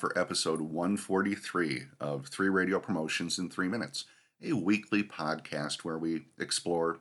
[0.00, 4.06] for episode 143 of Three Radio Promotions in Three Minutes,
[4.42, 7.00] a weekly podcast where we explore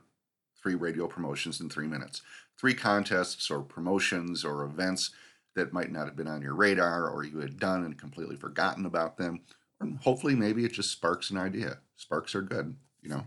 [0.62, 2.22] three radio promotions in three minutes.
[2.60, 5.12] Three contests or promotions or events
[5.56, 8.86] that might not have been on your radar or you had done and completely forgotten
[8.86, 9.40] about them.
[9.80, 11.78] Or hopefully, maybe it just sparks an idea.
[11.96, 13.24] Sparks are good, you know,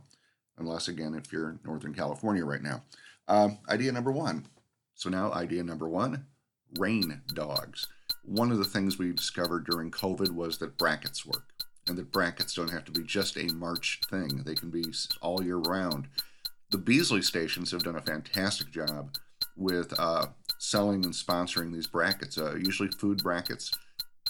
[0.59, 2.83] unless again, if you're in Northern California right now.
[3.27, 4.47] Um, idea number one.
[4.95, 6.27] So now, idea number one
[6.79, 7.89] rain dogs.
[8.25, 11.45] One of the things we discovered during COVID was that brackets work
[11.89, 14.85] and that brackets don't have to be just a March thing, they can be
[15.21, 16.07] all year round.
[16.71, 19.17] The Beasley stations have done a fantastic job
[19.57, 20.27] with uh,
[20.59, 23.73] selling and sponsoring these brackets, uh, usually food brackets,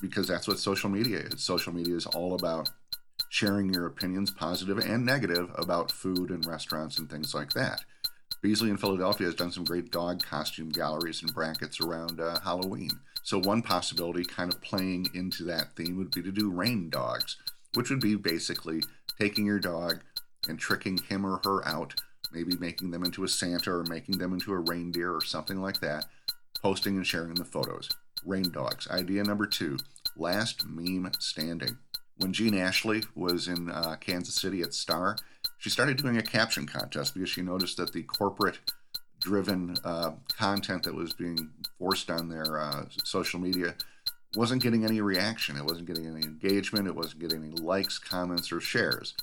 [0.01, 1.43] because that's what social media is.
[1.43, 2.70] Social media is all about
[3.29, 7.85] sharing your opinions, positive and negative, about food and restaurants and things like that.
[8.43, 12.91] Beasley in Philadelphia has done some great dog costume galleries and brackets around uh, Halloween.
[13.23, 17.37] So, one possibility, kind of playing into that theme, would be to do rain dogs,
[17.75, 18.83] which would be basically
[19.19, 20.01] taking your dog
[20.48, 21.95] and tricking him or her out,
[22.33, 25.79] maybe making them into a Santa or making them into a reindeer or something like
[25.79, 26.07] that,
[26.61, 27.91] posting and sharing the photos.
[28.25, 28.89] Rain dogs.
[28.89, 29.79] Idea number two
[30.17, 31.79] last meme standing.
[32.19, 35.17] When Gene Ashley was in uh, Kansas City at Star,
[35.63, 38.59] she started doing a caption contest because she noticed that the corporate
[39.21, 43.77] driven uh, content that was being forced on their uh, social media
[44.35, 45.57] wasn't getting any reaction.
[45.57, 46.89] It wasn't getting any engagement.
[46.89, 49.15] It wasn't getting any likes, comments, or shares.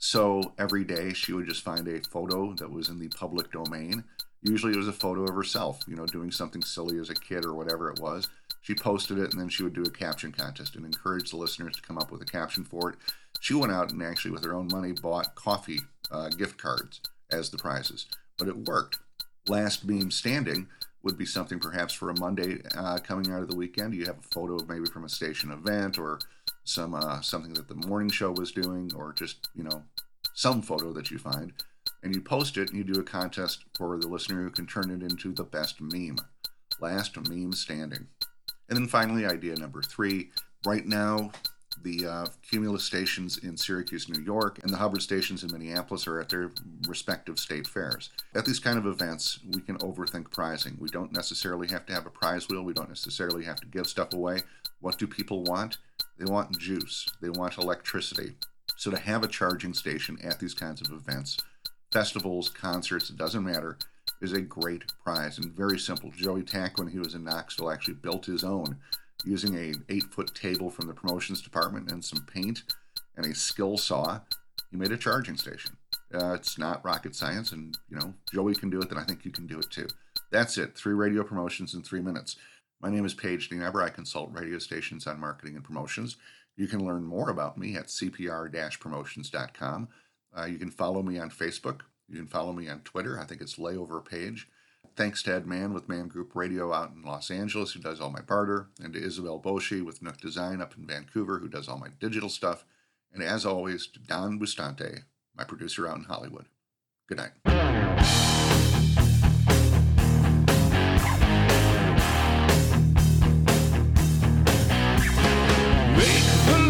[0.00, 4.02] So every day she would just find a photo that was in the public domain.
[4.42, 7.44] Usually it was a photo of herself, you know, doing something silly as a kid
[7.44, 8.28] or whatever it was.
[8.60, 11.74] She posted it and then she would do a caption contest and encourage the listeners
[11.76, 12.96] to come up with a caption for it.
[13.40, 15.80] She went out and actually, with her own money, bought coffee
[16.10, 18.06] uh, gift cards as the prizes.
[18.36, 18.98] But it worked.
[19.48, 20.68] Last meme standing
[21.02, 23.94] would be something perhaps for a Monday uh, coming out of the weekend.
[23.94, 26.18] You have a photo of maybe from a station event or
[26.64, 29.84] some uh, something that the morning show was doing, or just you know
[30.34, 31.52] some photo that you find,
[32.02, 34.90] and you post it and you do a contest for the listener who can turn
[34.90, 36.18] it into the best meme.
[36.80, 38.06] Last meme standing.
[38.68, 40.30] And then finally, idea number three.
[40.64, 41.30] Right now,
[41.82, 46.20] the uh, Cumulus stations in Syracuse, New York, and the Hubbard stations in Minneapolis are
[46.20, 46.50] at their
[46.86, 48.10] respective state fairs.
[48.34, 50.76] At these kind of events, we can overthink prizing.
[50.78, 53.86] We don't necessarily have to have a prize wheel, we don't necessarily have to give
[53.86, 54.40] stuff away.
[54.80, 55.78] What do people want?
[56.18, 58.34] They want juice, they want electricity.
[58.76, 61.38] So to have a charging station at these kinds of events,
[61.92, 63.78] festivals, concerts, it doesn't matter,
[64.20, 66.10] is a great prize and very simple.
[66.10, 68.76] Joey Tack, when he was in Knoxville, actually built his own
[69.24, 72.62] using a eight foot table from the promotions department and some paint
[73.16, 74.20] and a skill saw.
[74.70, 75.76] He made a charging station.
[76.14, 78.88] Uh, it's not rocket science, and you know Joey can do it.
[78.88, 79.86] Then I think you can do it too.
[80.30, 80.76] That's it.
[80.76, 82.36] Three radio promotions in three minutes.
[82.80, 83.82] My name is Paige Nienaber.
[83.82, 86.16] I consult radio stations on marketing and promotions.
[86.56, 89.88] You can learn more about me at cpr-promotions.com.
[90.36, 91.80] Uh, you can follow me on Facebook.
[92.08, 93.18] You can follow me on Twitter.
[93.18, 94.48] I think it's Layover Page.
[94.96, 98.10] Thanks to Ed Mann with Man Group Radio out in Los Angeles, who does all
[98.10, 101.78] my barter, and to Isabel Boshi with Nook Design up in Vancouver, who does all
[101.78, 102.64] my digital stuff.
[103.12, 105.04] And as always, to Don Bustante,
[105.36, 106.46] my producer out in Hollywood.
[107.06, 107.30] Good night.
[115.96, 116.67] Make